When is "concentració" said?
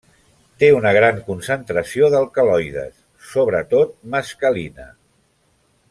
1.27-2.09